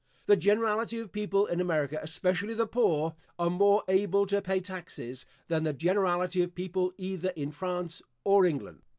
The 0.25 0.35
generality 0.35 0.97
of 0.97 1.11
people 1.11 1.45
in 1.45 1.61
America, 1.61 1.99
especially 2.01 2.55
the 2.55 2.65
poor, 2.65 3.13
are 3.37 3.51
more 3.51 3.83
able 3.87 4.25
to 4.25 4.41
pay 4.41 4.59
taxes, 4.59 5.27
than 5.47 5.63
the 5.63 5.73
generality 5.73 6.41
of 6.41 6.55
people 6.55 6.91
either 6.97 7.29
in 7.35 7.51
France 7.51 8.01
or 8.23 8.43
England. 8.43 8.81